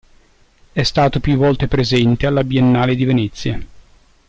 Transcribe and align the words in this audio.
È 0.73 0.81
stato 0.81 1.19
più 1.19 1.37
volte 1.37 1.67
presente 1.67 2.25
alla 2.25 2.43
Biennale 2.43 2.95
di 2.95 3.05
Venezia. 3.05 3.63